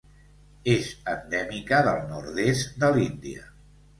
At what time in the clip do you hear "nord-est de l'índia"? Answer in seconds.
2.13-3.45